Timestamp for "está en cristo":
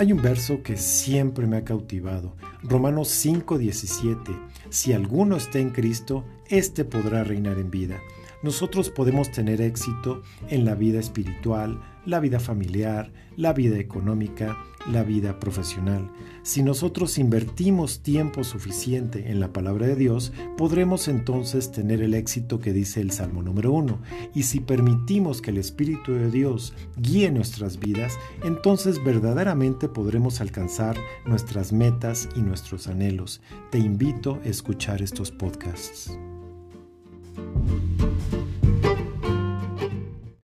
5.36-6.24